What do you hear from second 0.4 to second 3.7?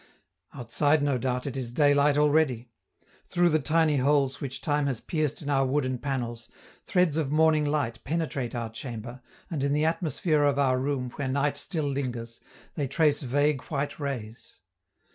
Outside, no doubt, it is daylight already: through the